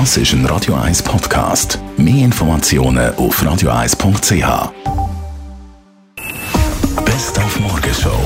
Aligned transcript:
Das 0.00 0.16
ist 0.16 0.32
ein 0.32 0.44
Radio 0.46 0.74
1 0.74 1.04
Podcast. 1.04 1.78
Mehr 1.96 2.24
Informationen 2.24 3.14
auf 3.14 3.40
radio1.ch. 3.40 4.72
Best 7.04 7.38
auf 7.38 7.60
Morgenshow 7.60 8.18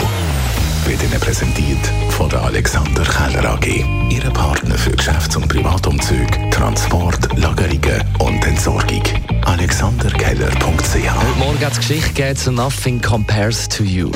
wird 0.86 1.02
Ihnen 1.02 1.20
präsentiert 1.20 1.86
von 2.08 2.30
der 2.30 2.42
Alexander 2.44 3.02
Keller 3.02 3.50
AG. 3.50 3.84
Ihre 4.08 4.30
Partner 4.30 4.76
für 4.76 4.92
Geschäfts- 4.92 5.36
und 5.36 5.46
Privatumzüge, 5.46 6.49
Transport, 6.51 7.37
Lagerungen 7.37 8.03
und 8.21 8.46
Entsorgung. 8.46 9.03
AlexanderKeller.ch 9.44 10.94
Heute 10.94 11.38
Morgen 11.38 11.60
hat 11.60 11.72
es 11.72 11.80
Geschichte 11.80 12.14
gegeben 12.14 12.37
zu 12.37 12.50
Nothing 12.50 13.03
Compares 13.03 13.69
to 13.69 13.85
You. 13.85 14.10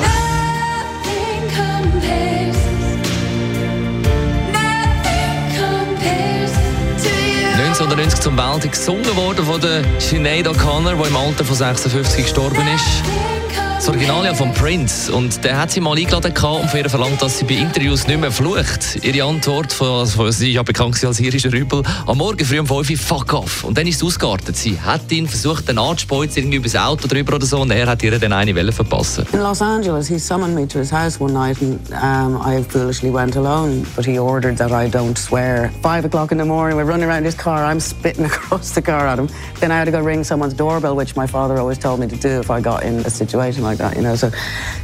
1990 7.91 8.21
zum 8.21 8.37
Welt 8.37 8.71
gesungen 8.71 9.15
worden 9.17 9.45
von 9.45 9.59
der 9.59 9.83
Sinead 9.99 10.47
O'Connor, 10.47 10.95
die 10.95 11.09
im 11.09 11.17
Alter 11.17 11.43
von 11.43 11.55
56 11.55 12.23
gestorben 12.23 12.65
ist. 12.73 13.42
Das 13.83 13.89
Original 13.89 14.33
von 14.33 14.53
Prince. 14.53 15.11
Und 15.11 15.43
der 15.43 15.59
hat 15.59 15.71
sie 15.71 15.81
mal 15.81 15.97
eingeladen 15.97 16.31
und 16.31 16.69
von 16.69 16.79
ihr 16.79 16.89
verlangt, 16.89 17.21
dass 17.21 17.39
sie 17.39 17.43
bei 17.43 17.55
Interviews 17.55 18.07
nicht 18.07 18.17
mehr 18.17 18.31
flucht. 18.31 19.03
Ihre 19.03 19.27
Antwort, 19.27 19.73
von, 19.73 19.99
also 19.99 20.31
sie 20.31 20.53
ja 20.53 20.63
bekannt 20.63 21.03
als 21.03 21.19
irischer 21.19 21.51
Rübel, 21.51 21.83
am 22.07 22.17
Morgen 22.17 22.45
früh 22.45 22.59
um 22.61 22.65
5 22.65 22.89
Uhr, 22.91 22.97
fuck 22.97 23.33
off. 23.33 23.65
Und 23.65 23.77
dann 23.77 23.85
ist 23.85 23.97
es 23.97 24.03
ausgeartet. 24.03 24.55
Sie 24.55 24.79
hat 24.79 25.11
ihn 25.11 25.27
versucht, 25.27 25.67
den 25.67 25.77
anzuspeuzen, 25.77 26.43
irgendwie 26.43 26.59
über 26.59 26.69
das 26.69 26.77
Auto 26.77 27.09
drüber 27.09 27.35
oder 27.35 27.45
so, 27.45 27.59
und 27.59 27.71
er 27.71 27.87
hat 27.87 28.01
ihr 28.03 28.17
dann 28.17 28.31
eine 28.31 28.55
Welle 28.55 28.71
verpassen. 28.71 29.25
In 29.33 29.41
Los 29.41 29.61
Angeles, 29.61 30.07
he 30.07 30.17
summoned 30.17 30.55
me 30.55 30.65
to 30.65 30.79
his 30.79 30.89
house 30.89 31.19
one 31.19 31.33
night, 31.33 31.57
and 31.61 31.81
um, 31.91 32.41
I 32.41 32.63
foolishly 32.63 33.11
went 33.11 33.35
alone. 33.35 33.85
But 33.97 34.05
he 34.05 34.17
ordered 34.17 34.55
that 34.59 34.71
I 34.71 34.89
don't 34.89 35.17
swear. 35.17 35.73
Five 35.81 36.05
o'clock 36.05 36.31
in 36.31 36.37
the 36.37 36.45
morning, 36.45 36.77
we're 36.77 36.89
running 36.89 37.09
around 37.09 37.25
his 37.25 37.35
car. 37.35 37.65
I'm 37.65 37.81
spitting 37.81 38.23
across 38.31 38.71
the 38.71 38.81
car 38.81 39.09
at 39.09 39.19
him. 39.19 39.27
Then 39.59 39.73
I 39.73 39.77
had 39.77 39.87
to 39.87 39.91
go 39.91 39.99
ring 39.99 40.23
someone's 40.23 40.53
doorbell, 40.53 40.95
which 40.95 41.17
my 41.17 41.27
father 41.27 41.57
always 41.57 41.77
told 41.77 41.99
me 41.99 42.07
to 42.07 42.15
do 42.15 42.39
if 42.39 42.49
I 42.49 42.61
got 42.61 42.83
in 42.83 42.99
a 43.05 43.09
situation 43.09 43.61
like 43.61 43.72
like 43.73 43.79
that, 43.79 43.95
you 43.95 44.01
know. 44.01 44.15
So 44.15 44.31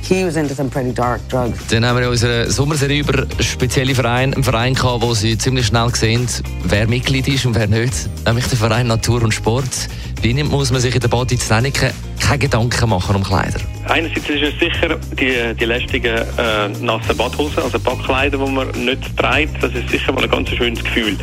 he 0.01 0.23
was 0.23 0.35
into 0.35 0.53
some 0.53 0.69
pretty 0.69 0.93
dark 0.93 1.21
drugs. 1.29 1.67
Dann 1.67 1.85
haben 1.85 1.97
wir 1.97 2.03
in 2.03 2.09
unserer 2.09 2.49
Sommerserie 2.49 2.99
über 2.99 3.25
spezielle 3.39 3.95
Vereine, 3.95 4.33
einen 4.35 4.43
Verein 4.43 4.73
gehabt, 4.73 5.01
wo 5.01 5.13
sie 5.13 5.37
ziemlich 5.37 5.67
schnell 5.67 5.93
sehen, 5.93 6.27
wer 6.63 6.87
Mitglied 6.87 7.27
ist 7.27 7.45
und 7.45 7.55
wer 7.55 7.67
nicht. 7.67 7.93
Nämlich 8.25 8.47
der 8.47 8.57
Verein 8.57 8.87
Natur 8.87 9.23
und 9.23 9.33
Sport. 9.33 9.89
Wie 10.21 10.33
muss 10.43 10.71
man 10.71 10.81
sich 10.81 10.93
in 10.93 11.01
der 11.01 11.07
Body 11.07 11.37
Zeniken 11.37 11.91
keine 12.19 12.39
Gedanken 12.39 12.89
machen 12.89 13.15
um 13.15 13.23
Kleider? 13.23 13.59
Einerseits 13.87 14.29
ist 14.29 14.41
es 14.43 14.59
sicher 14.59 14.99
die, 15.17 15.55
die 15.57 15.65
lästigen 15.65 16.17
äh, 16.37 16.67
nassen 16.81 17.15
Badhosen, 17.15 17.63
also 17.63 17.79
Badkleider, 17.79 18.37
die 18.37 18.51
man 18.51 18.69
nicht 18.71 19.17
trägt. 19.17 19.63
Das 19.63 19.73
ist 19.73 19.89
sicher 19.89 20.11
mal 20.11 20.23
ein 20.23 20.29
ganz 20.29 20.49
schönes 20.49 20.83
Gefühl. 20.83 21.17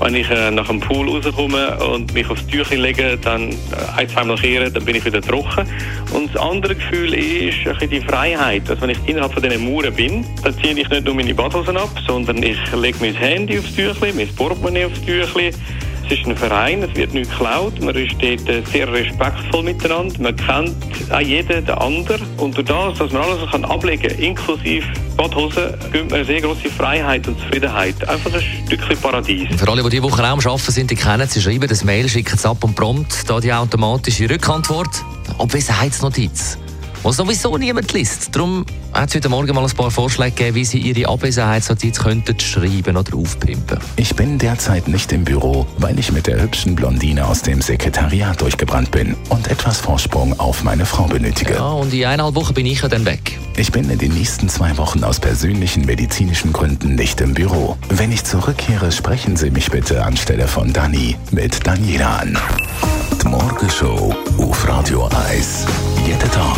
Wenn 0.00 0.14
ich 0.14 0.30
äh, 0.30 0.50
nach 0.50 0.68
dem 0.68 0.80
Pool 0.80 1.08
rauskomme 1.08 1.76
und 1.78 2.14
mich 2.14 2.28
aufs 2.30 2.46
Tüchchen 2.46 2.80
lege, 2.80 3.18
dann 3.18 3.50
äh, 3.50 3.54
ein, 3.96 4.08
zweimal 4.08 4.36
kehren, 4.36 4.72
dann 4.72 4.84
bin 4.84 4.96
ich 4.96 5.04
wieder 5.04 5.20
trocken. 5.20 5.66
Und 6.12 6.32
das 6.34 6.40
andere 6.40 6.74
Gefühl 6.76 7.14
ist 7.14 7.56
ein 7.66 7.90
die 7.90 8.00
Freiheit. 8.00 8.68
Also 8.68 8.82
wenn 8.82 8.90
ich 8.90 8.98
innerhalb 9.06 9.32
von 9.32 9.42
diesen 9.42 9.64
Mauern 9.64 9.92
bin, 9.94 10.24
dann 10.42 10.54
ziehe 10.58 10.78
ich 10.78 10.88
nicht 10.88 11.04
nur 11.04 11.14
meine 11.14 11.34
Badhosen 11.34 11.76
ab, 11.76 11.90
sondern 12.06 12.42
ich 12.42 12.58
lege 12.74 12.98
mein 13.00 13.14
Handy 13.14 13.58
aufs 13.58 13.74
Tüchchen, 13.74 14.16
mein 14.16 14.28
Portemonnaie 14.28 14.84
aufs 14.84 15.00
Tüchchen, 15.02 15.54
es 16.10 16.18
ist 16.18 16.26
ein 16.26 16.36
Verein, 16.36 16.82
es 16.82 16.94
wird 16.96 17.12
nicht 17.12 17.30
geklaut, 17.30 17.80
man 17.80 17.94
ist 17.94 18.14
dort 18.14 18.48
äh, 18.48 18.62
sehr 18.72 18.90
respektvoll 18.90 19.62
miteinander, 19.62 20.14
man 20.20 20.36
kennt 20.36 20.74
auch 21.10 21.20
jeden 21.20 21.66
den 21.66 21.74
anderen. 21.74 22.26
Und 22.38 22.56
durch 22.56 22.66
das, 22.66 22.98
dass 22.98 23.12
man 23.12 23.22
alles 23.22 23.50
kann 23.50 23.64
ablegen 23.64 24.08
kann, 24.08 24.18
inklusive 24.18 24.86
Badhosen, 25.16 25.74
gibt 25.92 26.10
man 26.10 26.20
eine 26.20 26.24
sehr 26.24 26.40
große 26.40 26.70
Freiheit 26.70 27.28
und 27.28 27.38
Zufriedenheit. 27.40 28.08
Einfach 28.08 28.32
ein 28.32 28.42
Stückchen 28.66 28.96
Paradies. 28.98 29.60
Für 29.60 29.68
alle, 29.68 29.82
die 29.82 29.90
diese 29.90 30.02
Woche 30.02 30.22
auch 30.22 30.28
am 30.28 30.40
Arbeiten 30.40 30.72
sind, 30.72 30.90
die 30.90 30.96
kennen 30.96 31.28
sie, 31.28 31.42
schreiben 31.42 31.68
das 31.68 31.84
Mail, 31.84 32.08
schicken 32.08 32.34
es 32.34 32.46
ab 32.46 32.64
und 32.64 32.74
prompt, 32.74 33.28
da 33.28 33.40
die 33.40 33.52
automatische 33.52 34.30
Rückantwort, 34.30 35.04
Abwesenheitsnotiz 35.38 36.58
was 37.02 37.16
sowieso 37.16 37.56
niemand 37.56 37.92
liest. 37.92 38.34
Darum 38.34 38.64
hat 38.92 39.10
es 39.10 39.16
heute 39.16 39.28
Morgen 39.28 39.54
mal 39.54 39.64
ein 39.64 39.70
paar 39.70 39.90
Vorschläge 39.90 40.32
gegeben, 40.32 40.56
wie 40.56 40.64
Sie 40.64 40.78
Ihre 40.78 41.08
Abwesenheitsnotiz 41.08 41.98
könnten 41.98 42.38
schreiben 42.40 42.96
oder 42.96 43.16
aufpimpen. 43.16 43.78
Ich 43.96 44.14
bin 44.14 44.38
derzeit 44.38 44.88
nicht 44.88 45.12
im 45.12 45.24
Büro, 45.24 45.66
weil 45.78 45.98
ich 45.98 46.12
mit 46.12 46.26
der 46.26 46.42
hübschen 46.42 46.74
Blondine 46.74 47.26
aus 47.26 47.42
dem 47.42 47.60
Sekretariat 47.60 48.40
durchgebrannt 48.40 48.90
bin 48.90 49.16
und 49.28 49.48
etwas 49.48 49.80
Vorsprung 49.80 50.38
auf 50.38 50.64
meine 50.64 50.86
Frau 50.86 51.04
benötige. 51.04 51.54
Ja, 51.54 51.68
und 51.68 51.92
in 51.92 52.04
eineinhalb 52.04 52.34
Wochen 52.34 52.54
bin 52.54 52.66
ich 52.66 52.82
ja 52.82 52.88
dann 52.88 53.04
weg. 53.04 53.38
Ich 53.56 53.72
bin 53.72 53.90
in 53.90 53.98
den 53.98 54.12
nächsten 54.12 54.48
zwei 54.48 54.76
Wochen 54.76 55.04
aus 55.04 55.20
persönlichen 55.20 55.84
medizinischen 55.84 56.52
Gründen 56.52 56.94
nicht 56.94 57.20
im 57.20 57.34
Büro. 57.34 57.76
Wenn 57.88 58.12
ich 58.12 58.24
zurückkehre, 58.24 58.92
sprechen 58.92 59.36
Sie 59.36 59.50
mich 59.50 59.70
bitte 59.70 60.04
anstelle 60.04 60.46
von 60.46 60.72
Dani 60.72 61.16
mit 61.30 61.66
Daniela 61.66 62.18
an. 62.18 62.38
Die 63.22 63.28
Morgenshow 63.28 64.14
auf 64.38 64.68
Radio 64.68 65.08
1. 65.28 65.66
Jeden 66.06 66.30
Tag 66.30 66.57